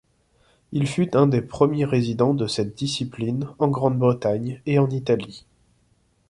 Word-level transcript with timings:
Il 0.71 0.87
fut 0.87 1.15
un 1.15 1.27
des 1.27 1.43
premiers 1.43 1.85
résidents 1.85 2.33
de 2.33 2.47
cette 2.47 2.73
discipline 2.73 3.49
en 3.59 3.67
Grande-Bretagne 3.67 4.59
et 4.65 4.79
en 4.79 4.89
Italie. 4.89 5.45